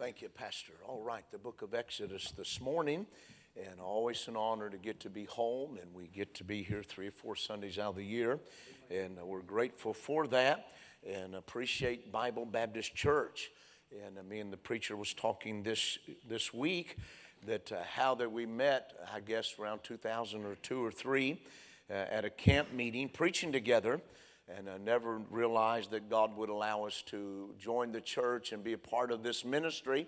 [0.00, 0.72] Thank you, Pastor.
[0.88, 3.04] All right, the book of Exodus this morning,
[3.54, 6.82] and always an honor to get to be home, and we get to be here
[6.82, 8.38] three or four Sundays out of the year,
[8.90, 10.68] and we're grateful for that
[11.06, 13.50] and appreciate Bible Baptist Church.
[14.06, 16.96] And uh, me and the preacher was talking this this week
[17.46, 21.42] that uh, how that we met, I guess around 2002 or three,
[21.90, 24.00] uh, at a camp meeting, preaching together
[24.56, 28.72] and I never realized that God would allow us to join the church and be
[28.72, 30.06] a part of this ministry.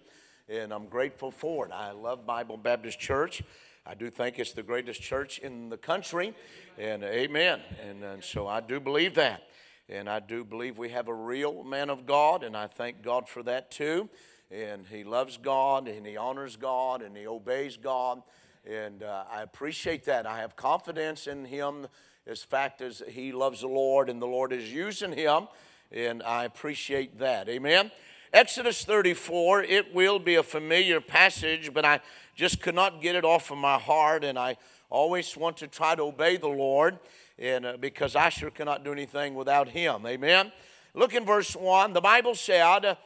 [0.49, 1.73] And I'm grateful for it.
[1.73, 3.43] I love Bible Baptist Church.
[3.87, 6.35] I do think it's the greatest church in the country.
[6.79, 7.61] And amen.
[7.89, 9.43] And, and so I do believe that.
[9.89, 13.29] And I do believe we have a real man of God, and I thank God
[13.29, 14.09] for that too.
[14.51, 18.23] And he loves God, and he honors God, and he obeys God.
[18.65, 20.27] And uh, I appreciate that.
[20.27, 21.89] I have confidence in him
[22.27, 25.49] as fact as he loves the Lord and the Lord is using him,
[25.91, 27.49] and I appreciate that.
[27.49, 27.91] Amen.
[28.33, 32.01] Exodus 34, it will be a familiar passage, but I
[32.35, 34.57] just could not get it off of my heart, and I
[34.89, 36.99] always want to try to obey the Lord,
[37.39, 40.07] and uh, because I sure cannot do anything without Him.
[40.07, 40.53] Amen.
[40.95, 41.93] Look in verse 1.
[41.93, 42.97] The Bible said,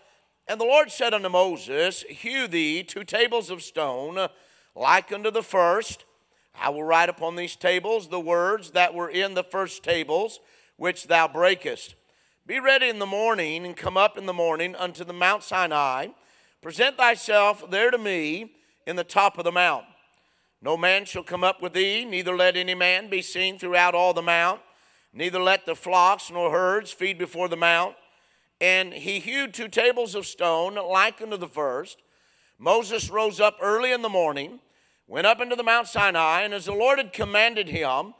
[0.47, 4.29] And the Lord said unto Moses, Hew thee two tables of stone,
[4.75, 6.05] like unto the first,
[6.61, 10.41] I will write upon these tables the words that were in the first tables,
[10.77, 11.95] which thou breakest.
[12.47, 16.09] Be ready in the morning, and come up in the morning unto the Mount Sinai.
[16.63, 18.53] Present thyself there to me
[18.87, 19.85] in the top of the mount.
[20.63, 24.15] No man shall come up with thee, neither let any man be seen throughout all
[24.15, 24.61] the mount,
[25.13, 27.95] neither let the flocks nor herds feed before the mount.
[28.61, 32.03] And he hewed two tables of stone, like unto the first.
[32.59, 34.61] Moses rose up early in the morning
[35.07, 38.15] went up into the Mount Sinai, and as the Lord had commanded him,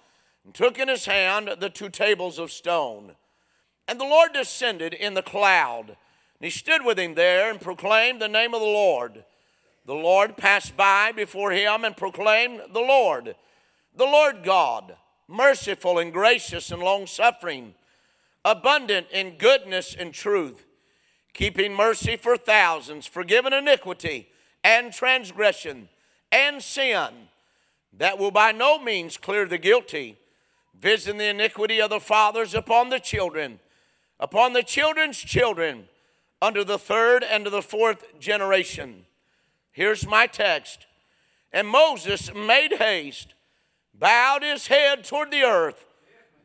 [0.45, 3.13] and took in his hand the two tables of stone.
[3.89, 5.97] And the Lord descended in the cloud, and
[6.41, 9.25] he stood with him there and proclaimed the name of the Lord.
[9.87, 13.35] The Lord passed by before him and proclaimed, The Lord,
[13.95, 14.97] the Lord God,
[15.29, 17.75] merciful and gracious and long suffering,
[18.45, 20.65] abundant in goodness and truth,
[21.33, 24.29] keeping mercy for thousands, forgiving iniquity
[24.63, 25.89] and transgression
[26.31, 27.29] and sin
[27.93, 30.17] that will by no means clear the guilty,
[30.79, 33.59] visiting the iniquity of the fathers upon the children,
[34.21, 35.89] upon the children's children,
[36.43, 39.07] under the third and to the fourth generation.
[39.73, 40.87] Here's my text.
[41.53, 43.35] And Moses made haste,
[43.95, 45.87] bowed his head toward the earth,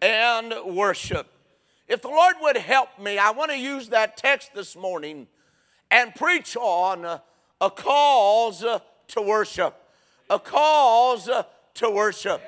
[0.02, 1.30] and worshiped.
[1.88, 5.28] If the Lord would help me, I want to use that text this morning
[5.90, 7.20] and preach on
[7.60, 8.64] a cause
[9.12, 9.76] to worship.
[10.30, 11.30] A cause
[11.76, 12.42] to worship.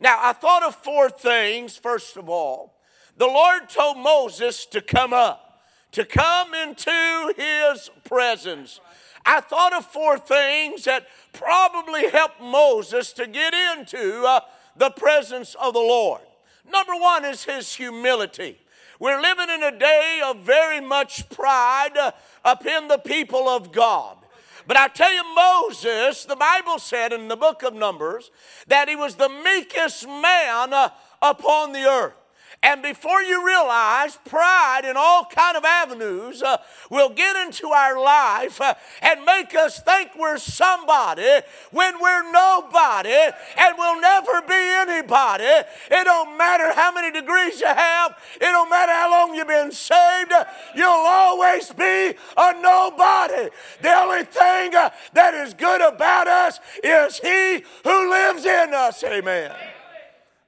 [0.00, 2.74] Now, I thought of four things, first of all.
[3.16, 5.62] The Lord told Moses to come up,
[5.92, 8.80] to come into his presence.
[9.26, 14.40] I thought of four things that probably helped Moses to get into uh,
[14.76, 16.20] the presence of the Lord.
[16.70, 18.58] Number one is his humility.
[19.00, 22.12] We're living in a day of very much pride uh,
[22.44, 24.17] up in the people of God.
[24.68, 28.30] But I tell you, Moses, the Bible said in the book of Numbers
[28.66, 30.90] that he was the meekest man uh,
[31.22, 32.17] upon the earth.
[32.60, 36.56] And before you realize, pride in all kind of avenues uh,
[36.90, 43.30] will get into our life uh, and make us think we're somebody when we're nobody
[43.56, 45.44] and we'll never be anybody.
[45.44, 48.16] It don't matter how many degrees you have.
[48.36, 50.32] It don't matter how long you've been saved.
[50.74, 53.50] You'll always be a nobody.
[53.82, 59.04] The only thing uh, that is good about us is He who lives in us.
[59.04, 59.54] Amen.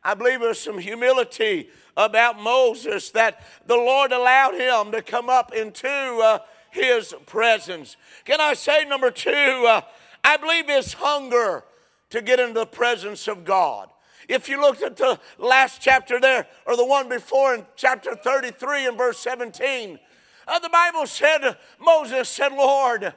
[0.02, 1.68] I believe there's some humility
[2.06, 6.38] about Moses that the Lord allowed him to come up into uh,
[6.70, 7.96] his presence.
[8.24, 9.30] Can I say, number two,
[9.68, 9.82] uh,
[10.24, 11.64] I believe his hunger
[12.10, 13.88] to get into the presence of God.
[14.28, 18.86] If you looked at the last chapter there, or the one before in chapter 33
[18.86, 19.98] and verse 17,
[20.46, 23.12] uh, the Bible said, Moses said, Lord,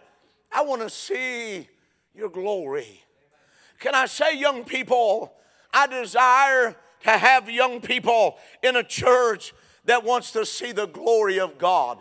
[0.51, 1.67] I want to see
[2.15, 3.01] your glory.
[3.79, 5.33] Can I say, young people,
[5.73, 9.53] I desire to have young people in a church
[9.85, 11.99] that wants to see the glory of God.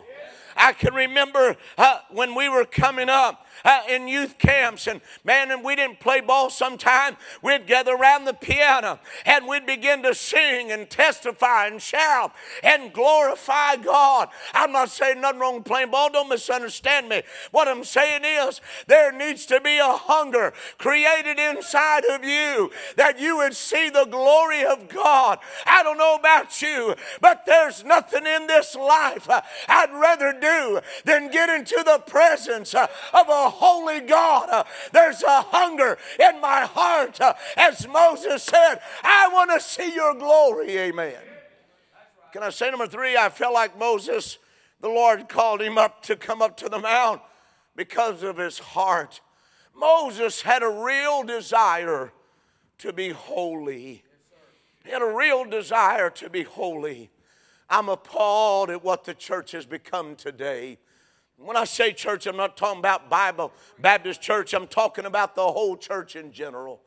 [0.55, 4.87] I can remember uh, when we were coming up, uh, in youth camps.
[4.87, 7.17] And man, and we didn't play ball sometime.
[7.41, 12.33] We'd gather around the piano and we'd begin to sing and testify and shout
[12.63, 14.29] and glorify God.
[14.53, 16.11] I'm not saying nothing wrong with playing ball.
[16.11, 17.23] Don't misunderstand me.
[17.51, 23.19] What I'm saying is there needs to be a hunger created inside of you that
[23.19, 25.39] you would see the glory of God.
[25.65, 29.27] I don't know about you, but there's nothing in this life
[29.67, 34.49] I'd rather do than get into the presence of a holy God.
[34.49, 37.19] Uh, there's a hunger in my heart.
[37.21, 40.77] Uh, as Moses said, I want to see your glory.
[40.77, 41.15] Amen.
[42.31, 43.15] Can I say number three?
[43.15, 44.39] I felt like Moses,
[44.81, 47.21] the Lord called him up to come up to the mount
[47.75, 49.21] because of his heart.
[49.75, 52.11] Moses had a real desire
[52.79, 54.03] to be holy.
[54.83, 57.09] He had a real desire to be holy.
[57.69, 60.77] I'm appalled at what the church has become today.
[61.37, 65.45] When I say church, I'm not talking about Bible Baptist church, I'm talking about the
[65.45, 66.81] whole church in general.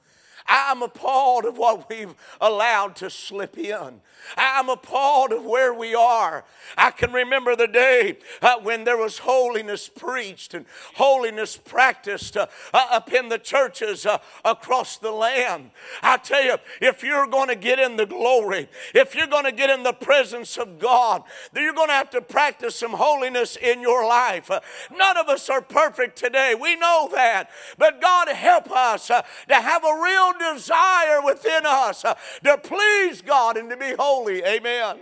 [0.48, 4.00] I'm appalled of what we've allowed to slip in.
[4.36, 6.44] I'm appalled of where we are.
[6.76, 12.46] I can remember the day uh, when there was holiness preached and holiness practiced uh,
[12.74, 15.70] uh, up in the churches uh, across the land.
[16.02, 19.52] I tell you, if you're going to get in the glory, if you're going to
[19.52, 21.22] get in the presence of God,
[21.52, 24.50] then you're going to have to practice some holiness in your life.
[24.50, 24.60] Uh,
[24.96, 26.54] none of us are perfect today.
[26.60, 27.50] We know that.
[27.78, 33.22] But God help us uh, to have a real desire within us uh, to please
[33.22, 34.44] God and to be holy.
[34.44, 34.98] Amen.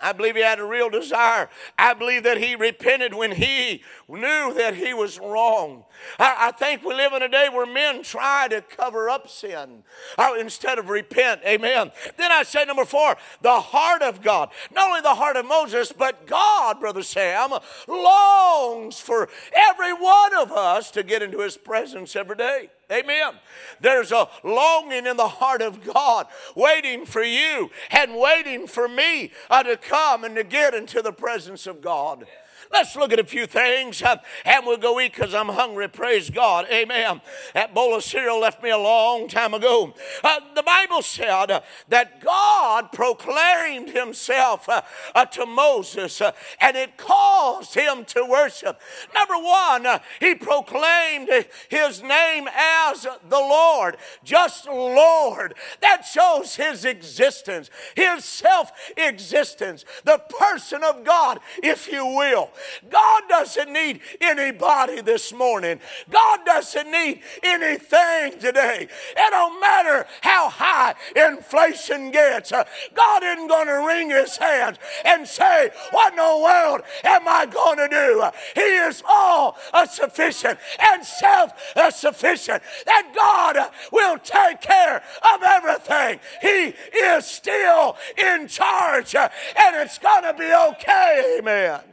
[0.00, 1.48] I believe he had a real desire.
[1.76, 5.84] I believe that he repented when he knew that he was wrong.
[6.18, 9.82] I, I think we live in a day where men try to cover up sin
[10.16, 11.40] uh, instead of repent.
[11.44, 11.90] Amen.
[12.16, 14.50] Then I say, number four, the heart of God.
[14.72, 17.50] Not only the heart of Moses, but God, Brother Sam,
[17.88, 22.70] longs for every one of us to get into his presence every day.
[22.90, 23.34] Amen.
[23.80, 29.32] There's a longing in the heart of God waiting for you and waiting for me
[29.50, 32.26] uh, to come and to get into the presence of God.
[32.70, 35.88] Let's look at a few things uh, and we'll go eat because I'm hungry.
[35.88, 36.66] Praise God.
[36.70, 37.20] Amen.
[37.54, 39.94] That bowl of cereal left me a long time ago.
[40.22, 44.82] Uh, the Bible said uh, that God proclaimed himself uh,
[45.14, 48.80] uh, to Moses uh, and it caused him to worship.
[49.14, 49.86] Number one,
[50.20, 51.30] he proclaimed
[51.68, 55.54] his name as the Lord, just Lord.
[55.80, 62.50] That shows his existence, his self existence, the person of God, if you will.
[62.88, 65.80] God doesn't need anybody this morning.
[66.10, 68.88] God doesn't need anything today.
[69.16, 72.50] It don't matter how high inflation gets.
[72.50, 77.46] God isn't going to wring his hands and say, What in the world am I
[77.46, 78.24] going to do?
[78.54, 79.56] He is all
[79.90, 81.52] sufficient and self
[81.90, 82.62] sufficient.
[82.86, 85.02] That God will take care
[85.34, 86.20] of everything.
[86.40, 89.30] He is still in charge and
[89.76, 91.38] it's going to be okay.
[91.38, 91.87] Amen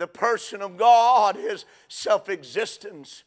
[0.00, 3.22] the person of God, his self existence.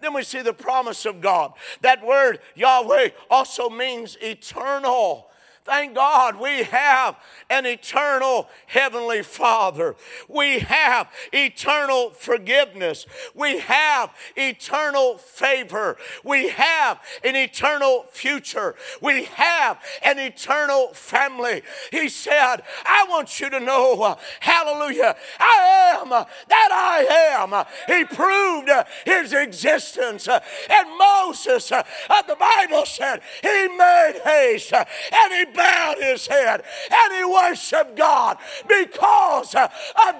[0.00, 1.52] Then we see the promise of God.
[1.80, 5.30] That word, Yahweh, also means eternal.
[5.64, 7.16] Thank God we have
[7.50, 9.94] an eternal Heavenly Father.
[10.26, 13.06] We have eternal forgiveness.
[13.34, 15.98] We have eternal favor.
[16.24, 18.74] We have an eternal future.
[19.02, 21.62] We have an eternal family.
[21.90, 27.66] He said, I want you to know, uh, hallelujah, I am uh, that I am.
[27.86, 30.26] He proved uh, his existence.
[30.26, 31.84] And Moses, of
[32.26, 36.62] the Bible said, he made haste and he bowed his head
[36.92, 38.38] and he worshiped God
[38.68, 39.70] because of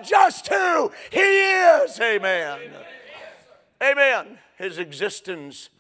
[0.03, 1.99] just who he is.
[2.01, 2.59] Amen.
[3.83, 4.39] Amen.
[4.59, 5.71] His existence.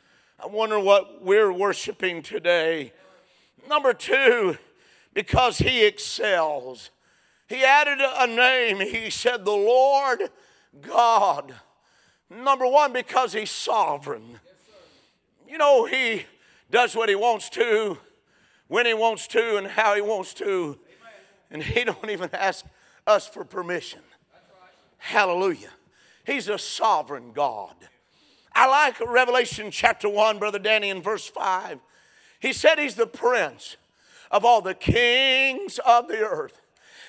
[0.42, 2.92] I wonder what we're worshiping today.
[3.68, 4.56] Number two,
[5.12, 6.90] because he excels.
[7.48, 8.80] He added a name.
[8.80, 10.30] He said, The Lord
[10.80, 11.54] God.
[12.30, 14.38] Number one, because he's sovereign.
[15.48, 16.24] You know, he
[16.70, 17.98] does what he wants to
[18.70, 20.78] when he wants to and how he wants to.
[21.50, 22.64] And he don't even ask
[23.04, 24.00] us for permission.
[24.96, 25.70] Hallelujah.
[26.24, 27.74] He's a sovereign God.
[28.54, 31.80] I like Revelation chapter 1, Brother Danny, in verse 5.
[32.38, 33.76] He said he's the prince
[34.30, 36.60] of all the kings of the earth.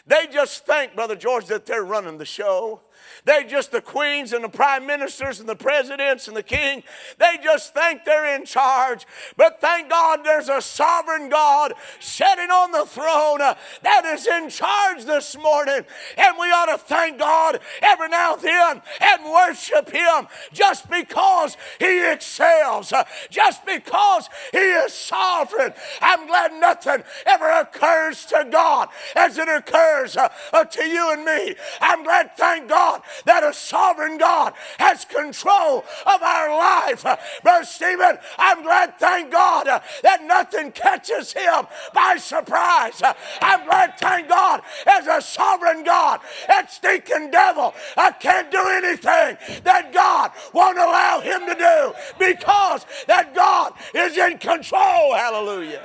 [0.08, 2.82] They just think, Brother George, that they're running the show.
[3.25, 6.84] They just, the queens and the prime ministers and the presidents and the king,
[7.17, 9.05] they just think they're in charge.
[9.38, 14.50] But thank God there's a sovereign God sitting on the throne uh, that is in
[14.50, 15.86] charge this morning.
[16.17, 21.58] And we ought to thank God every now and then and worship Him just because
[21.79, 25.74] He excels, uh, just because He is sovereign.
[26.01, 30.29] I'm glad nothing ever occurs to God as it occurs uh,
[30.63, 31.55] to you and me.
[31.79, 32.90] I'm glad, thank God,
[33.25, 37.03] that a sovereign God has control of our life.
[37.43, 43.01] Brother Stephen, I'm glad, thank God, uh, that nothing catches him by surprise.
[43.41, 49.62] I'm glad, thank God, as a sovereign God, that stinking devil I can't do anything
[49.63, 55.13] that God God won't allow him to do because that God is in control.
[55.13, 55.83] Hallelujah.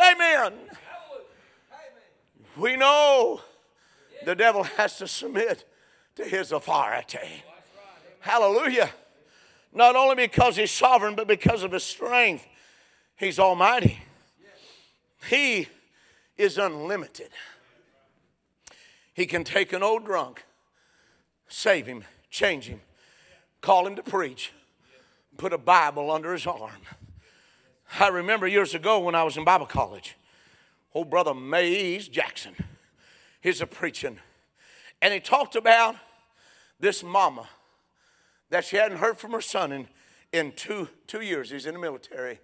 [0.00, 0.52] Amen.
[2.56, 3.40] We know
[4.24, 5.64] the devil has to submit
[6.16, 7.42] to his authority.
[8.20, 8.90] Hallelujah.
[9.72, 12.46] Not only because he's sovereign, but because of his strength.
[13.16, 13.98] He's almighty.
[15.28, 15.68] He
[16.36, 17.30] is unlimited.
[19.14, 20.44] He can take an old drunk,
[21.48, 22.80] save him, change him,
[23.60, 24.52] call him to preach,
[25.36, 26.82] put a Bible under his arm.
[28.00, 30.16] I remember years ago when I was in Bible college,
[30.92, 32.54] old brother Mays Jackson,
[33.40, 34.18] he's a preaching,
[35.04, 35.96] and he talked about
[36.80, 37.46] this mama
[38.48, 39.86] that she hadn't heard from her son in,
[40.32, 41.50] in two, two years.
[41.50, 42.40] He's in the military.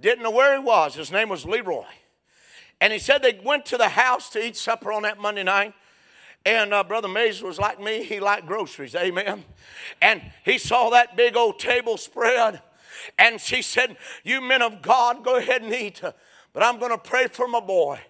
[0.00, 0.94] Didn't know where he was.
[0.94, 1.84] His name was Leroy.
[2.80, 5.74] And he said they went to the house to eat supper on that Monday night.
[6.46, 9.44] And uh, Brother Mays was like me, he liked groceries, amen.
[10.00, 12.62] And he saw that big old table spread.
[13.18, 16.00] And she said, You men of God, go ahead and eat.
[16.54, 18.00] But I'm going to pray for my boy.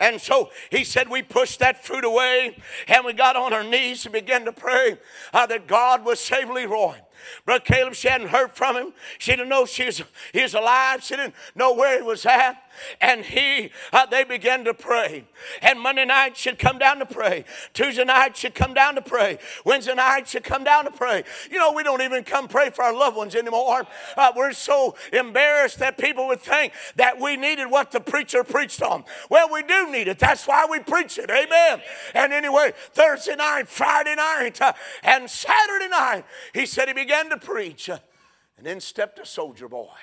[0.00, 4.06] And so he said, We pushed that fruit away and we got on our knees
[4.06, 4.98] and began to pray
[5.32, 6.96] uh, that God would save Leroy.
[7.44, 8.92] Brother Caleb, she hadn't heard from him.
[9.18, 10.02] She didn't know she was,
[10.32, 11.02] he was alive.
[11.02, 12.62] She didn't know where he was at
[13.00, 15.24] and he uh, they began to pray.
[15.62, 17.44] And monday night should come down to pray.
[17.72, 19.38] Tuesday night should come down to pray.
[19.64, 21.24] Wednesday night should come down to pray.
[21.50, 23.86] You know we don't even come pray for our loved ones anymore.
[24.16, 28.82] Uh, we're so embarrassed that people would think that we needed what the preacher preached
[28.82, 29.04] on.
[29.30, 30.18] Well we do need it.
[30.18, 31.30] That's why we preach it.
[31.30, 31.80] Amen.
[32.14, 37.36] And anyway thursday night friday night uh, and saturday night he said he began to
[37.36, 37.88] preach.
[37.88, 39.94] And then stepped a soldier boy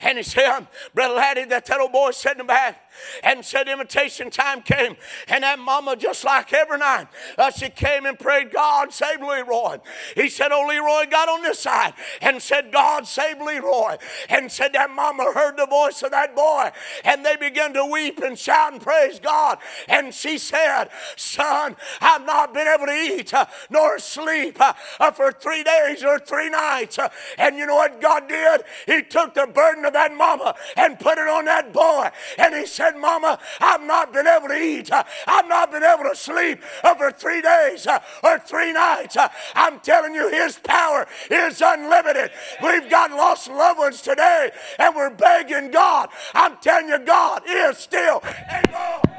[0.00, 2.80] and he said, Brother Laddie, that little boy sat in the back
[3.22, 4.96] and said invitation time came.
[5.28, 9.78] And that mama, just like every night, uh, she came and prayed, God save Leroy.
[10.14, 13.96] He said, Oh, Leroy got on this side and said, God save Leroy.
[14.28, 16.70] And said that mama heard the voice of that boy.
[17.04, 19.58] And they began to weep and shout and praise God.
[19.88, 25.10] And she said, Son, I've not been able to eat uh, nor sleep uh, uh
[25.10, 26.98] for three days or three nights.
[26.98, 28.62] Uh, and you know what God did?
[28.86, 32.08] He took the burden of that mama and put it on that boy.
[32.38, 34.90] And he said, Mama, I've not been able to eat.
[34.92, 39.16] I've not been able to sleep for three days uh, or three nights.
[39.16, 42.30] Uh, I'm telling you, his power is unlimited.
[42.62, 46.08] We've got lost loved ones today and we're begging God.
[46.34, 49.15] I'm telling you, God is still able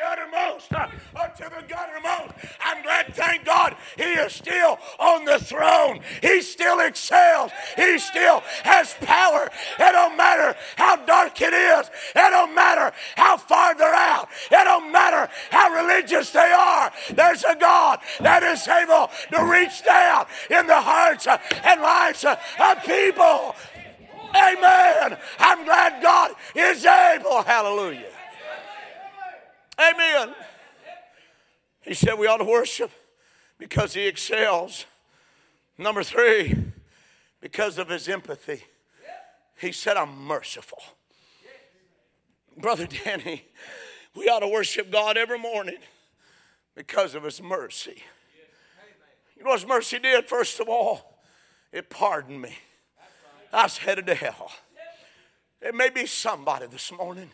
[0.00, 0.86] the uttermost uh,
[1.28, 2.32] to the guttermost.
[2.60, 6.00] I'm glad, thank God, He is still on the throne.
[6.22, 7.50] He still excels.
[7.76, 9.50] He still has power.
[9.78, 11.90] It don't matter how dark it is.
[12.14, 14.28] It don't matter how far they're out.
[14.50, 16.92] It don't matter how religious they are.
[17.14, 22.24] There's a God that is able to reach down in the hearts uh, and lives
[22.24, 23.54] uh, of people.
[24.34, 25.18] Amen.
[25.40, 27.42] I'm glad God is able.
[27.42, 28.19] Hallelujah.
[29.80, 30.34] Amen.
[31.80, 32.90] He said we ought to worship
[33.58, 34.84] because he excels.
[35.78, 36.54] Number three,
[37.40, 38.62] because of his empathy.
[39.58, 40.82] He said, I'm merciful.
[42.56, 43.44] Brother Danny,
[44.14, 45.78] we ought to worship God every morning
[46.74, 48.02] because of his mercy.
[49.36, 51.18] You know what his mercy did, first of all?
[51.72, 52.56] It pardoned me.
[53.52, 54.50] I was headed to hell.
[55.60, 57.30] There may be somebody this morning,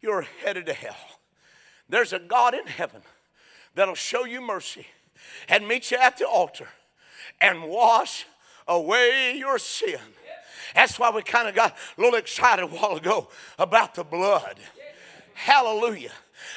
[0.00, 0.96] you're headed to hell.
[1.88, 3.02] There's a God in heaven
[3.74, 4.86] that'll show you mercy
[5.48, 6.68] and meet you at the altar
[7.40, 8.26] and wash
[8.66, 9.98] away your sin.
[10.74, 14.56] That's why we kind of got a little excited a while ago about the blood.
[15.34, 16.12] Hallelujah.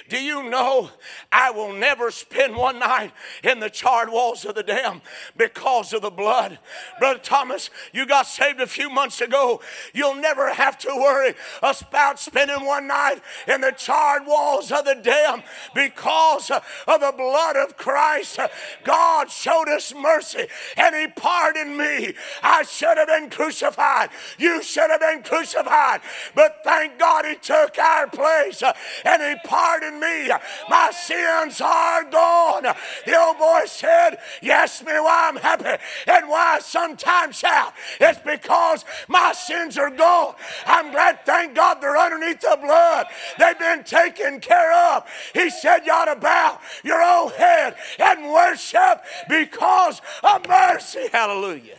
[0.10, 0.89] Do you know
[1.31, 3.12] I will never spend one night
[3.43, 5.01] in the charred walls of the dam
[5.36, 6.60] because of the blood?
[7.00, 9.62] Brother Thomas, you got saved a few months ago.
[9.93, 14.96] You'll never have to worry about spending one night in the charred walls of the
[14.96, 15.43] dam
[15.75, 18.39] because of the blood of Christ.
[18.84, 22.13] God showed us mercy and He pardoned me.
[22.41, 24.10] I should have been crucified.
[24.38, 26.01] You should have been crucified.
[26.34, 28.63] But thank God He took our place
[29.05, 30.31] and He pardoned pardon me.
[30.69, 32.63] My sins are gone.
[33.05, 37.74] The old boy said, Yes, me why I'm happy and why I sometimes shout.
[38.00, 40.36] It's because my sins are gone.
[40.65, 43.07] I'm glad, thank God, they're underneath the blood.
[43.38, 45.05] They've been taken care of.
[45.33, 51.07] He said, You ought to bow your old head and worship because of mercy.
[51.12, 51.77] Hallelujah.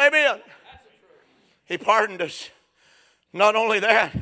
[0.00, 0.40] Amen.
[1.64, 2.50] He pardoned us.
[3.32, 4.14] Not only that,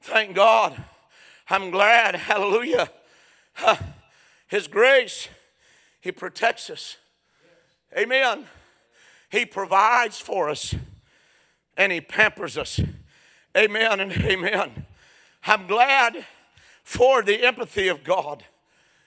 [0.00, 0.76] thank God
[1.50, 2.90] I'm glad, hallelujah.
[4.46, 5.28] His grace,
[6.00, 6.96] He protects us.
[7.96, 8.44] Amen.
[9.30, 10.74] He provides for us
[11.76, 12.80] and He pampers us.
[13.56, 14.86] Amen and amen.
[15.44, 16.26] I'm glad
[16.82, 18.44] for the empathy of God.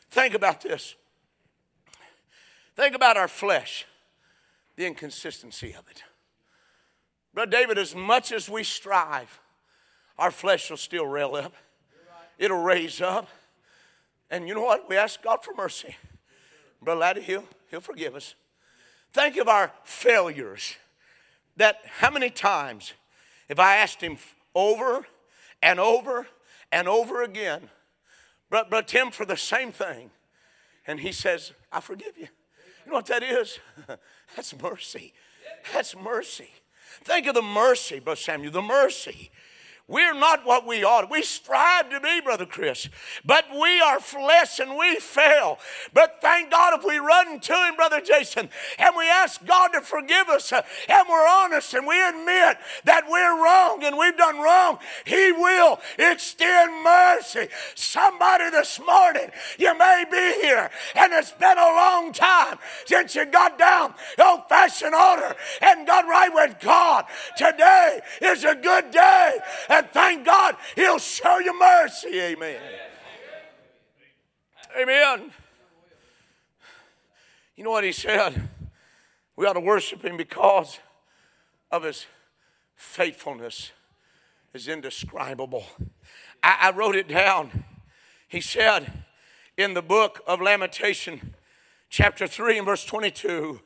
[0.09, 0.95] Think about this.
[2.75, 3.85] Think about our flesh,
[4.75, 6.03] the inconsistency of it.
[7.33, 9.39] Brother David, as much as we strive,
[10.17, 11.53] our flesh will still rail up.
[12.41, 13.29] It'll raise up.
[14.31, 14.89] And you know what?
[14.89, 15.95] We ask God for mercy.
[16.81, 18.33] Brother Laddie, he'll, he'll forgive us.
[19.13, 20.75] Think of our failures.
[21.57, 22.93] That how many times,
[23.47, 24.17] if I asked him
[24.55, 25.05] over
[25.61, 26.25] and over
[26.71, 27.69] and over again,
[28.49, 30.09] but, but Tim, for the same thing,
[30.87, 32.27] and he says, I forgive you.
[32.85, 33.59] You know what that is?
[34.35, 35.13] That's mercy.
[35.71, 36.49] That's mercy.
[37.03, 39.29] Think of the mercy, Brother Samuel, the mercy
[39.87, 41.09] we're not what we ought.
[41.11, 42.87] We strive to be, Brother Chris,
[43.25, 45.59] but we are flesh and we fail.
[45.93, 49.81] But thank God if we run to Him, Brother Jason, and we ask God to
[49.81, 54.39] forgive us, uh, and we're honest and we admit that we're wrong and we've done
[54.39, 57.47] wrong, He will extend mercy.
[57.75, 63.25] Somebody this morning, you may be here, and it's been a long time since you
[63.25, 67.05] got down old fashioned order and got right with God.
[67.37, 69.37] Today is a good day.
[69.89, 72.19] Thank God He'll show you mercy.
[72.19, 72.61] Amen.
[74.79, 75.31] Amen.
[77.55, 78.49] You know what He said?
[79.35, 80.79] We ought to worship Him because
[81.71, 82.05] of His
[82.75, 83.71] faithfulness
[84.53, 85.65] is indescribable.
[86.43, 87.65] I, I wrote it down.
[88.27, 89.03] He said
[89.57, 91.35] in the book of Lamentation,
[91.89, 93.59] chapter 3 and verse 22,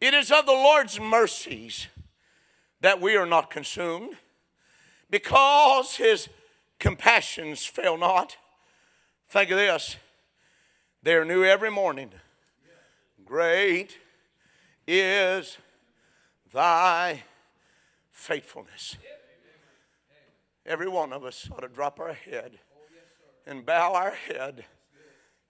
[0.00, 1.88] it is of the Lord's mercies
[2.80, 4.16] that we are not consumed
[5.14, 6.28] because his
[6.80, 8.36] compassions fail not.
[9.28, 9.94] Think of this
[11.04, 12.10] they're new every morning.
[13.24, 13.96] Great
[14.88, 15.56] is
[16.52, 17.22] thy
[18.10, 18.96] faithfulness.
[20.66, 22.58] Every one of us ought to drop our head
[23.46, 24.64] and bow our head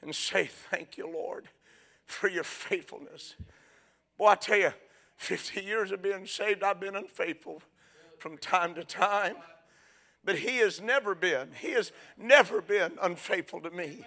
[0.03, 1.49] and say, Thank you, Lord,
[2.05, 3.35] for your faithfulness.
[4.19, 4.75] Boy, I tell you,
[5.17, 7.63] 50 years of being saved, I've been unfaithful
[8.19, 9.37] from time to time.
[10.25, 14.05] But he has never been, he has never been unfaithful to me.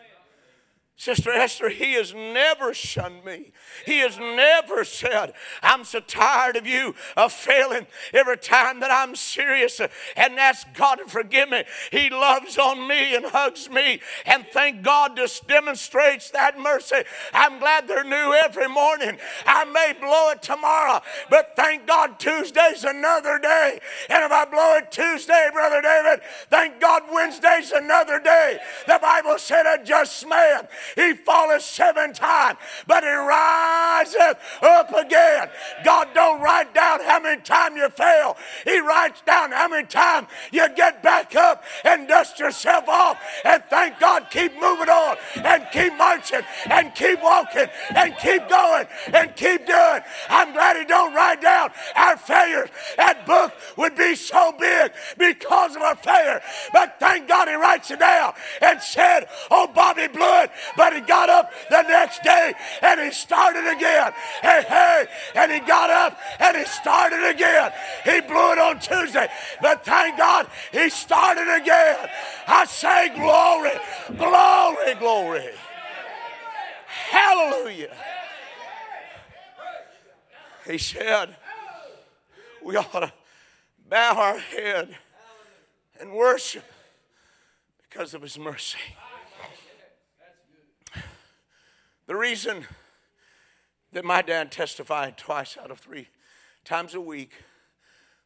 [0.99, 3.51] Sister Esther, he has never shunned me.
[3.85, 9.15] He has never said, I'm so tired of you of failing every time that I'm
[9.15, 11.65] serious and ask God to forgive me.
[11.91, 14.01] He loves on me and hugs me.
[14.25, 17.03] And thank God this demonstrates that mercy.
[17.31, 19.19] I'm glad they're new every morning.
[19.45, 23.79] I may blow it tomorrow, but thank God Tuesday's another day.
[24.09, 28.57] And if I blow it Tuesday, Brother David, thank God Wednesday's another day.
[28.87, 35.49] The Bible said a just man he falleth seven times, but he riseth up again.
[35.83, 38.37] God don't write down how many times you fail.
[38.63, 43.63] He writes down how many times you get back up and dust yourself off and
[43.69, 49.35] thank God keep moving on and keep marching and keep walking and keep going and
[49.35, 50.01] keep doing.
[50.29, 52.69] I'm glad he don't write down our failures.
[52.97, 56.41] That book would be so big because of our failure.
[56.73, 61.29] But thank God he writes it down and said, Oh, Bobby it, but he got
[61.29, 64.13] up the next day and he started again.
[64.41, 67.71] Hey, hey, and he got up and he started again.
[68.05, 69.27] He blew it on Tuesday,
[69.61, 72.09] but thank God he started again.
[72.47, 73.71] I say glory,
[74.17, 75.53] glory, glory.
[77.09, 77.95] Hallelujah.
[80.65, 81.35] He said,
[82.63, 83.11] we ought to
[83.89, 84.95] bow our head
[85.99, 86.65] and worship
[87.89, 88.77] because of his mercy.
[92.07, 92.65] The reason
[93.91, 96.07] that my dad testified twice out of three
[96.63, 97.33] times a week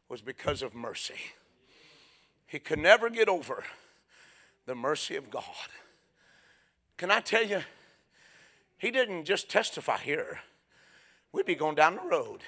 [0.08, 1.14] was because of mercy.
[2.46, 3.64] He could never get over
[4.66, 5.44] the mercy of God.
[6.96, 7.62] Can I tell you,
[8.78, 10.40] he didn't just testify here.
[11.32, 12.42] We'd be going down the road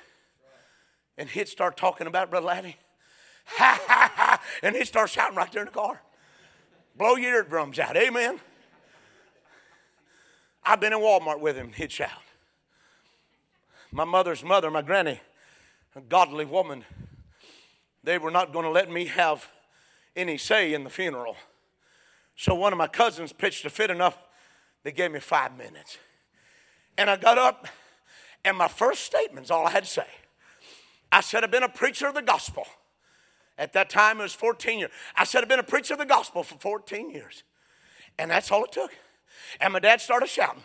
[1.19, 2.77] and he'd start talking about Brother Laddie.
[3.47, 4.43] Ha ha ha.
[4.63, 6.01] And he'd start shouting right there in the car.
[6.97, 7.97] Blow your eardrums out.
[7.97, 8.41] Amen.
[10.65, 12.11] I've been in Walmart with him, he'd shout.
[13.93, 15.21] My mother's mother, my granny,
[15.95, 16.85] a godly woman,
[18.03, 19.49] they were not going to let me have
[20.17, 21.37] any say in the funeral.
[22.37, 24.19] So one of my cousins pitched a fit enough,
[24.83, 25.99] they gave me five minutes.
[26.99, 27.67] And I got up,
[28.45, 30.07] and my first statement's all I had to say.
[31.11, 32.67] I said, I've been a preacher of the gospel.
[33.57, 34.91] At that time, it was 14 years.
[35.17, 37.45] I said, I've been a preacher of the gospel for 14 years.
[38.19, 38.91] And that's all it took.
[39.61, 40.63] And my dad started shouting.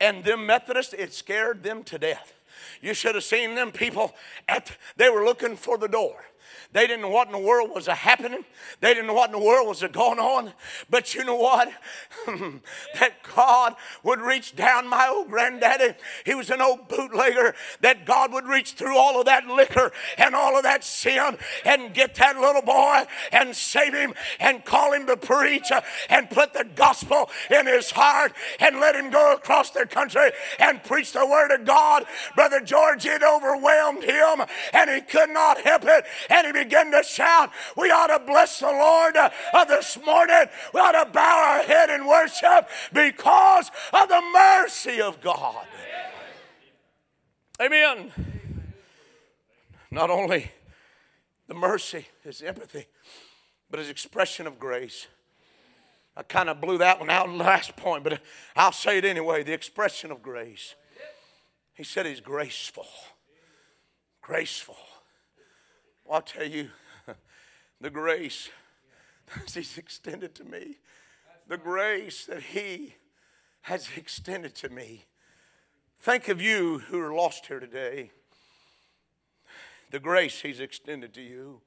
[0.00, 2.34] And them Methodists, it scared them to death.
[2.80, 4.14] You should have seen them people
[4.48, 6.24] at, they were looking for the door.
[6.72, 8.44] They didn't know what in the world was a happening.
[8.80, 10.52] They didn't know what in the world was a going on.
[10.90, 11.70] But you know what?
[12.26, 15.94] that God would reach down my old granddaddy.
[16.24, 17.54] He was an old bootlegger.
[17.80, 21.94] That God would reach through all of that liquor and all of that sin and
[21.94, 25.70] get that little boy and save him and call him to preach
[26.08, 30.82] and put the gospel in his heart and let him go across the country and
[30.84, 32.04] preach the word of God.
[32.34, 36.04] Brother George, it overwhelmed him and he could not help it.
[36.30, 37.50] And he begin to shout.
[37.76, 39.30] We ought to bless the Lord uh,
[39.64, 40.44] this morning.
[40.72, 45.66] We ought to bow our head and worship because of the mercy of God.
[47.60, 48.12] Amen.
[49.90, 50.50] Not only
[51.46, 52.86] the mercy, his empathy,
[53.70, 55.06] but his expression of grace.
[56.16, 58.20] I kind of blew that one out in the last point, but
[58.54, 60.74] I'll say it anyway the expression of grace.
[61.74, 62.86] He said he's graceful.
[64.22, 64.76] Graceful.
[66.04, 66.70] Well, I'll tell you,
[67.80, 68.50] the grace
[69.34, 70.78] that He's extended to me,
[71.48, 72.94] the grace that He
[73.62, 75.04] has extended to me.
[75.98, 78.10] Think of you who are lost here today.
[79.90, 81.62] The grace He's extended to you,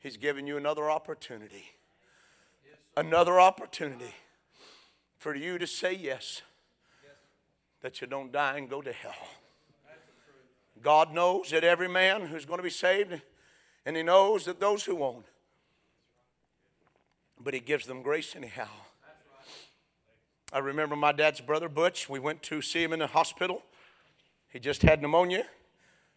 [0.00, 1.64] He's given you another opportunity.
[2.96, 4.14] Another opportunity
[5.16, 6.42] for you to say yes,
[7.82, 9.14] that you don't die and go to hell.
[10.82, 13.20] God knows that every man who's going to be saved
[13.84, 15.26] and He knows that those who won't,
[17.38, 18.68] but He gives them grace anyhow.
[20.52, 22.08] I remember my dad's brother, Butch.
[22.08, 23.62] We went to see him in the hospital.
[24.48, 25.44] He just had pneumonia.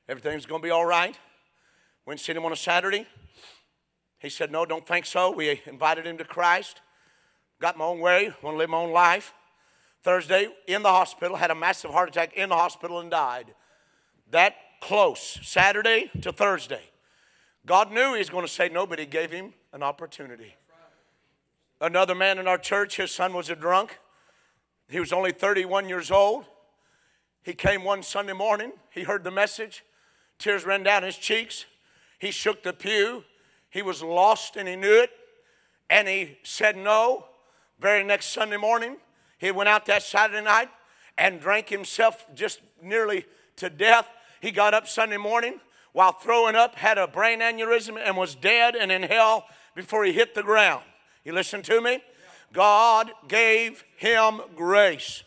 [0.10, 1.16] Everything's going to be all right.
[2.08, 3.06] Went to see him on a Saturday.
[4.18, 5.30] He said, No, don't think so.
[5.32, 6.82] We invited him to Christ.
[7.62, 9.34] Got my own way, want to live my own life.
[10.02, 13.54] Thursday, in the hospital, had a massive heart attack in the hospital and died.
[14.32, 16.82] That close, Saturday to Thursday.
[17.66, 20.56] God knew he was going to say no, but he gave him an opportunity.
[21.80, 24.00] Another man in our church, his son was a drunk.
[24.90, 26.46] He was only 31 years old.
[27.44, 28.72] He came one Sunday morning.
[28.90, 29.84] He heard the message.
[30.40, 31.66] Tears ran down his cheeks.
[32.20, 33.24] He shook the pew.
[33.70, 35.12] He was lost and he knew it.
[35.90, 37.26] And he said no.
[37.80, 38.98] Very next Sunday morning,
[39.38, 40.70] he went out that Saturday night
[41.18, 43.26] and drank himself just nearly
[43.58, 44.08] to death.
[44.40, 45.60] He got up Sunday morning,
[45.94, 50.12] while throwing up, had a brain aneurysm, and was dead and in hell before he
[50.12, 50.84] hit the ground.
[51.24, 52.04] You listen to me?
[52.52, 55.24] God gave him grace.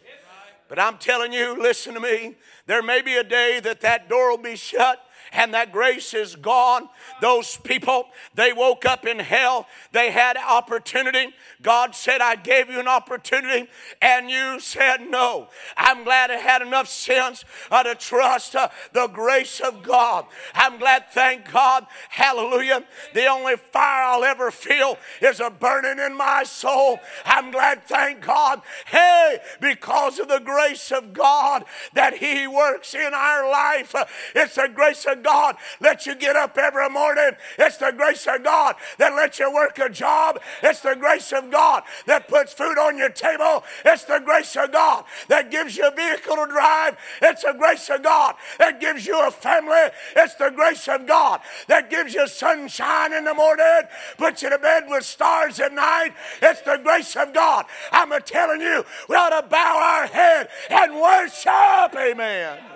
[0.68, 2.35] But I'm telling you, listen to me.
[2.66, 5.00] There may be a day that that door will be shut
[5.37, 6.88] and that grace is gone.
[7.20, 9.66] Those people, they woke up in hell.
[9.92, 11.35] They had opportunity.
[11.62, 13.68] God said, I gave you an opportunity,
[14.01, 15.49] and you said no.
[15.77, 20.27] I'm glad I had enough sense uh, to trust uh, the grace of God.
[20.55, 22.85] I'm glad, thank God, hallelujah.
[23.14, 26.99] The only fire I'll ever feel is a burning in my soul.
[27.25, 33.12] I'm glad, thank God, hey, because of the grace of God that He works in
[33.12, 33.94] our life.
[33.94, 37.32] Uh, it's the grace of God lets you get up every morning.
[37.58, 40.40] It's the grace of God that lets you work a job.
[40.62, 43.64] It's the grace of God that puts food on your table.
[43.84, 46.96] It's the grace of God that gives you a vehicle to drive.
[47.20, 49.90] It's the grace of God that gives you a family.
[50.14, 53.82] It's the grace of God that gives you sunshine in the morning,
[54.16, 56.12] puts you to bed with stars at night.
[56.40, 57.66] It's the grace of God.
[57.90, 61.96] I'm telling you, we ought to bow our head and worship.
[61.96, 62.75] Amen.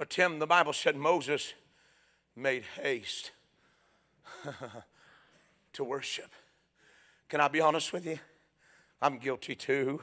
[0.00, 1.52] But Tim, the Bible said Moses
[2.34, 3.32] made haste
[5.74, 6.30] to worship.
[7.28, 8.18] Can I be honest with you?
[9.02, 10.00] I'm guilty too.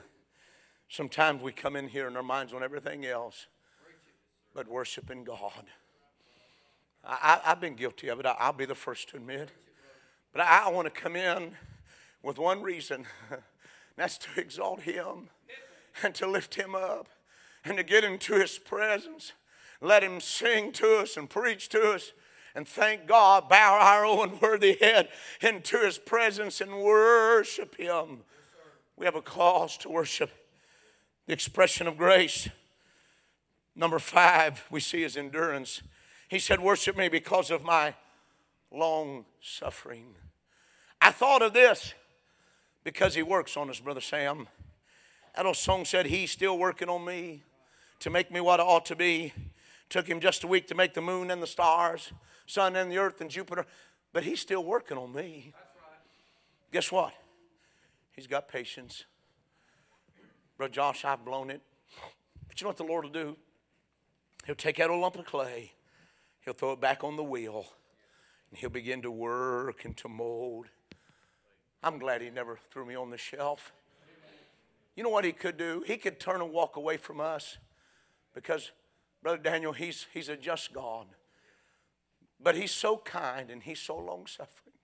[0.88, 3.48] Sometimes we come in here and our minds on everything else
[4.54, 5.66] but worshiping God.
[7.04, 8.28] I, have been guilty of it.
[8.28, 9.50] I'll be the first to admit.
[10.32, 11.54] But I, I want to come in
[12.22, 13.08] with one reason
[13.96, 15.30] that's to exalt Him
[16.04, 17.08] and to lift Him up
[17.66, 19.34] and to get into His presence
[19.82, 22.14] let him sing to us and preach to us.
[22.56, 25.10] And thank God, bow our own worthy head
[25.42, 28.22] into his presence and worship him.
[28.96, 30.32] We have a cause to worship
[31.28, 32.50] the expression of grace.
[33.76, 35.84] Number five, we see his endurance.
[36.30, 37.94] He said, Worship me because of my
[38.72, 40.16] long suffering.
[41.00, 41.94] I thought of this
[42.84, 44.48] because he works on us, Brother Sam.
[45.36, 47.44] That old song said, He's still working on me
[48.00, 49.34] to make me what I ought to be.
[49.90, 52.12] Took him just a week to make the moon and the stars,
[52.46, 53.66] sun and the earth and Jupiter,
[54.14, 55.54] but he's still working on me.
[55.54, 55.64] Right.
[56.72, 57.14] Guess what?
[58.12, 59.06] He's got patience.
[60.58, 61.62] Brother Josh, I've blown it.
[62.48, 63.38] But you know what the Lord will do?
[64.46, 65.74] He'll take out a lump of clay,
[66.42, 67.66] he'll throw it back on the wheel,
[68.50, 70.68] and he'll begin to work and to mold.
[71.84, 73.72] I'm glad he never threw me on the shelf.
[74.96, 75.84] You know what he could do?
[75.86, 77.58] He could turn and walk away from us
[78.34, 78.72] because,
[79.28, 81.06] Brother Daniel, he's, he's a just God.
[82.42, 84.76] But he's so kind and he's so long suffering.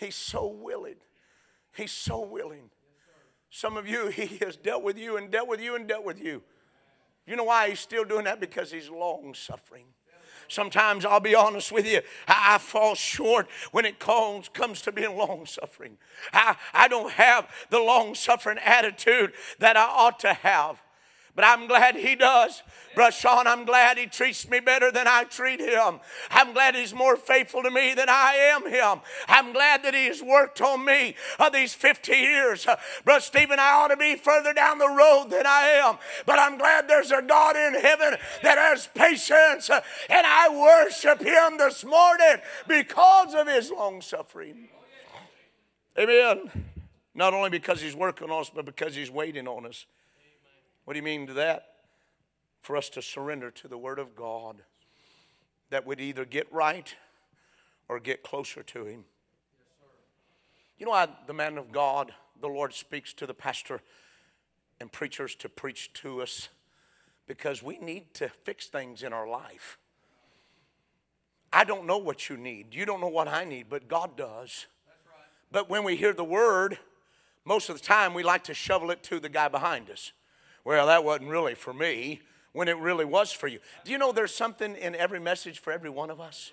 [0.00, 0.96] He's so willing.
[1.74, 2.68] He's so willing.
[3.48, 6.22] Some of you, he has dealt with you and dealt with you and dealt with
[6.22, 6.42] you.
[7.26, 8.38] You know why he's still doing that?
[8.38, 9.86] Because he's long suffering.
[10.46, 14.92] Sometimes I'll be honest with you, I, I fall short when it comes, comes to
[14.92, 15.96] being long suffering.
[16.34, 20.82] I, I don't have the long suffering attitude that I ought to have.
[21.34, 22.62] But I'm glad he does.
[22.94, 25.98] Brother Sean, I'm glad he treats me better than I treat him.
[26.30, 29.00] I'm glad he's more faithful to me than I am him.
[29.26, 32.66] I'm glad that he has worked on me of these 50 years.
[32.66, 35.98] Uh, Brother Stephen, I ought to be further down the road than I am.
[36.24, 39.70] But I'm glad there's a God in heaven that has patience.
[39.70, 42.36] Uh, and I worship him this morning
[42.68, 44.68] because of his long suffering.
[45.98, 46.50] Amen.
[47.12, 49.86] Not only because he's working on us, but because he's waiting on us.
[50.84, 51.68] What do you mean to that?
[52.60, 54.62] For us to surrender to the Word of God
[55.70, 56.94] that would either get right
[57.88, 59.04] or get closer to Him.
[60.78, 63.80] You know why the man of God, the Lord speaks to the pastor
[64.80, 66.48] and preachers to preach to us?
[67.26, 69.78] Because we need to fix things in our life.
[71.52, 72.74] I don't know what you need.
[72.74, 74.66] You don't know what I need, but God does.
[74.86, 75.26] Right.
[75.52, 76.78] But when we hear the word,
[77.44, 80.12] most of the time we like to shovel it to the guy behind us
[80.64, 82.22] well, that wasn't really for me
[82.52, 83.58] when it really was for you.
[83.84, 86.52] Do you know there's something in every message for every one of us?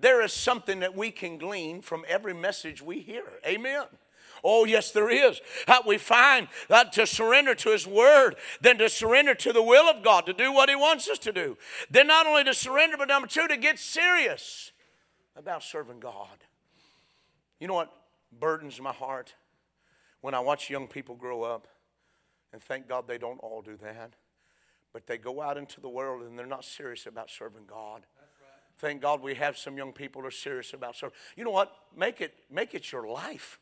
[0.00, 3.24] There is something that we can glean from every message we hear.
[3.46, 3.84] Amen.
[4.42, 5.40] Oh, yes, there is.
[5.66, 9.88] How we find that to surrender to His Word, then to surrender to the will
[9.88, 11.56] of God, to do what He wants us to do.
[11.90, 14.72] Then not only to surrender, but number two, to get serious
[15.36, 16.44] about serving God.
[17.58, 17.92] You know what
[18.38, 19.34] burdens my heart
[20.20, 21.66] when I watch young people grow up?
[22.54, 24.14] And thank God they don't all do that.
[24.92, 28.06] But they go out into the world and they're not serious about serving God.
[28.16, 28.28] Right.
[28.78, 31.16] Thank God we have some young people who are serious about serving.
[31.36, 31.72] You know what?
[31.96, 33.58] Make it, make it your life.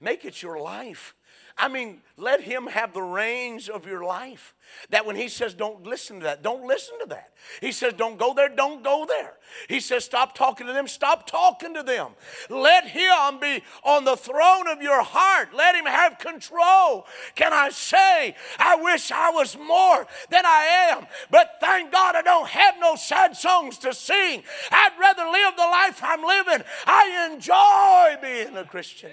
[0.00, 1.14] Make it your life.
[1.58, 4.54] I mean, let Him have the reins of your life.
[4.90, 7.32] That when He says, don't listen to that, don't listen to that.
[7.60, 9.34] He says, don't go there, don't go there.
[9.68, 12.12] He says, stop talking to them, stop talking to them.
[12.48, 15.54] Let Him be on the throne of your heart.
[15.54, 17.06] Let Him have control.
[17.34, 22.22] Can I say, I wish I was more than I am, but thank God I
[22.22, 24.42] don't have no sad songs to sing.
[24.70, 26.66] I'd rather live the life I'm living.
[26.86, 29.12] I enjoy being a Christian.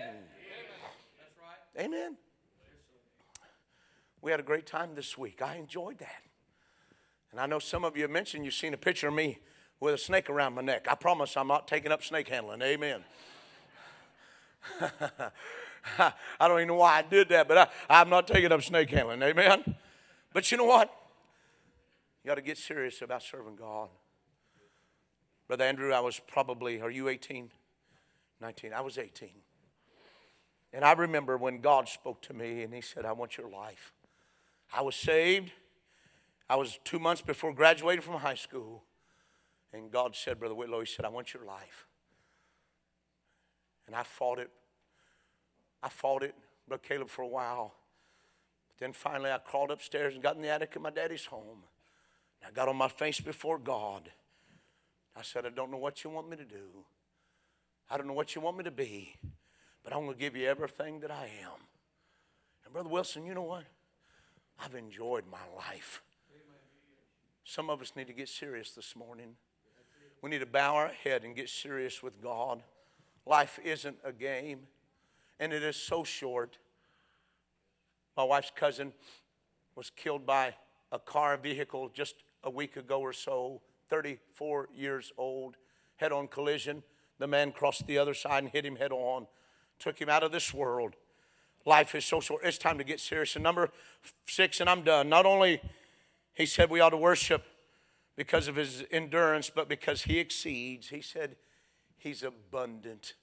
[1.78, 2.18] Amen.
[4.22, 5.42] We had a great time this week.
[5.42, 6.24] I enjoyed that.
[7.32, 9.40] And I know some of you have mentioned you've seen a picture of me
[9.80, 10.88] with a snake around my neck.
[10.90, 12.62] I promise I'm not taking up snake handling.
[12.62, 13.04] Amen.
[16.00, 16.12] I
[16.48, 19.22] don't even know why I did that, but I, am not taking up snake handling.
[19.22, 19.76] Amen.
[20.34, 20.94] But you know what?
[22.24, 23.90] You got to get serious about serving God.
[25.48, 27.50] Brother Andrew, I was probably, are you 18?
[28.42, 28.74] 19.
[28.74, 29.30] I was 18.
[30.72, 33.94] And I remember when God spoke to me and He said, I want your life.
[34.74, 35.52] I was saved.
[36.50, 38.84] I was two months before graduating from high school.
[39.74, 41.88] And God said, Brother Whitlow, He said, I want your life.
[43.88, 44.52] And I fought it.
[45.82, 46.36] I fought it,
[46.68, 47.74] Brother Caleb, for a while.
[48.68, 51.64] But then finally I crawled upstairs and got in the attic of my daddy's home.
[52.42, 54.12] And I got on my face before God.
[55.16, 56.86] I said, I don't know what you want me to do.
[57.90, 59.16] I don't know what you want me to be,
[59.90, 61.60] but I'm going to give you everything that I am.
[62.64, 63.64] And Brother Wilson, you know what?
[64.64, 66.04] I've enjoyed my life.
[67.44, 69.34] Some of us need to get serious this morning.
[70.22, 72.62] We need to bow our head and get serious with God.
[73.26, 74.60] Life isn't a game,
[75.40, 76.60] and it is so short.
[78.16, 78.94] My wife's cousin
[79.76, 80.54] was killed by
[80.92, 85.56] a car vehicle just a week ago or so, 34 years old,
[85.96, 86.84] head on collision.
[87.18, 89.26] The man crossed the other side and hit him head on,
[89.80, 90.96] took him out of this world.
[91.66, 92.44] Life is so short.
[92.44, 93.36] It's time to get serious.
[93.36, 93.70] And number
[94.26, 95.10] six, and I'm done.
[95.10, 95.62] Not only
[96.34, 97.44] he said we ought to worship
[98.16, 100.90] because of his endurance, but because he exceeds.
[100.90, 101.36] He said
[101.98, 103.14] he's abundant.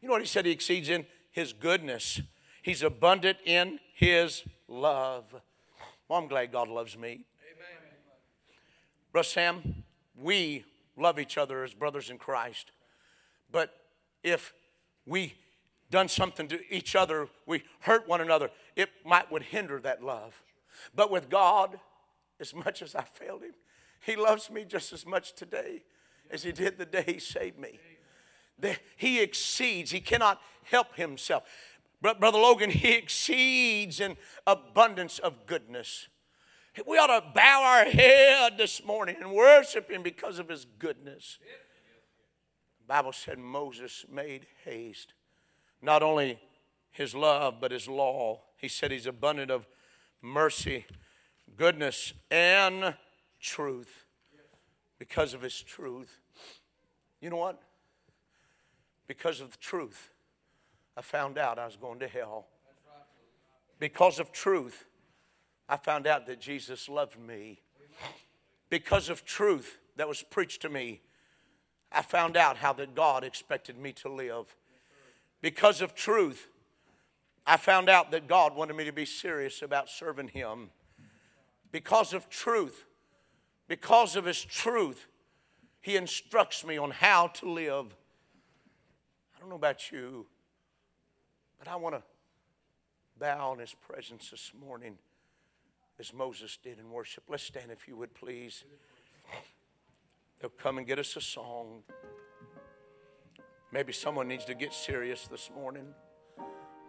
[0.00, 1.06] You know what he said he exceeds in?
[1.30, 2.20] His goodness.
[2.62, 5.34] He's abundant in his love.
[6.08, 7.08] Well, I'm glad God loves me.
[7.08, 7.82] Amen.
[9.12, 9.84] Brother Sam,
[10.16, 10.64] we
[10.96, 12.70] love each other as brothers in Christ.
[13.50, 13.74] But
[14.22, 14.52] if
[15.06, 15.34] we
[15.94, 20.42] done something to each other, we hurt one another, it might would hinder that love.
[20.92, 21.78] But with God,
[22.40, 23.54] as much as I failed him,
[24.04, 25.84] he loves me just as much today
[26.32, 27.78] as he did the day he saved me.
[28.96, 31.44] He exceeds, he cannot help himself.
[32.02, 34.16] Brother Logan, he exceeds in
[34.48, 36.08] abundance of goodness.
[36.88, 41.38] We ought to bow our head this morning and worship him because of his goodness.
[42.80, 45.14] The Bible said Moses made haste.
[45.84, 46.38] Not only
[46.92, 48.40] his love, but his law.
[48.56, 49.66] He said he's abundant of
[50.22, 50.86] mercy,
[51.58, 52.94] goodness, and
[53.38, 54.06] truth.
[54.98, 56.20] Because of his truth.
[57.20, 57.60] You know what?
[59.06, 60.08] Because of the truth,
[60.96, 62.46] I found out I was going to hell.
[63.78, 64.86] Because of truth,
[65.68, 67.60] I found out that Jesus loved me.
[68.70, 71.02] Because of truth that was preached to me,
[71.92, 74.56] I found out how that God expected me to live.
[75.44, 76.48] Because of truth,
[77.46, 80.70] I found out that God wanted me to be serious about serving Him.
[81.70, 82.86] Because of truth,
[83.68, 85.06] because of His truth,
[85.82, 87.94] He instructs me on how to live.
[89.36, 90.24] I don't know about you,
[91.58, 92.02] but I want to
[93.20, 94.96] bow in His presence this morning
[96.00, 97.24] as Moses did in worship.
[97.28, 98.64] Let's stand if you would, please.
[100.40, 101.82] They'll come and get us a song.
[103.74, 105.86] Maybe someone needs to get serious this morning.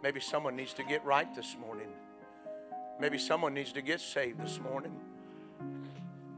[0.04, 1.88] Maybe someone needs to get right this morning.
[3.00, 4.94] Maybe someone needs to get saved this morning.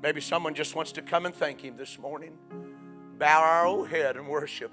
[0.03, 2.33] Maybe someone just wants to come and thank Him this morning.
[3.19, 4.73] Bow our old head and worship.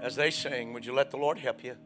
[0.00, 1.76] As they sing, would you let the Lord help you?